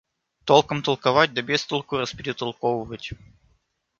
Толком 0.45 0.81
толковать, 0.81 1.31
да 1.35 1.43
без 1.43 1.63
толку 1.63 1.97
расперетолковывать. 1.97 3.13